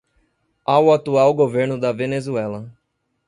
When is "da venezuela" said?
1.79-2.75